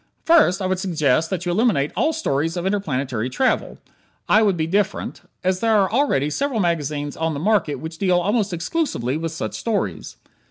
First, 0.25 0.63
I 0.63 0.65
would 0.65 0.79
suggest 0.79 1.29
that 1.29 1.45
you 1.45 1.51
eliminate 1.51 1.91
all 1.95 2.11
stories 2.11 2.57
of 2.57 2.65
interplanetary 2.65 3.29
travel 3.29 3.77
(I 4.27 4.41
would 4.41 4.57
be 4.57 4.65
different), 4.65 5.21
as 5.43 5.59
there 5.59 5.77
are 5.79 5.91
already 5.91 6.31
several 6.31 6.59
magazines 6.59 7.15
on 7.15 7.35
the 7.35 7.39
market 7.39 7.75
which 7.75 7.99
deal 7.99 8.19
almost 8.19 8.51
exclusively 8.51 9.15
with 9.15 9.31
such 9.31 9.53
stories. 9.53 10.15